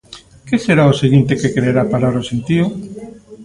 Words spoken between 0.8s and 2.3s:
o seguinte que quererá parar o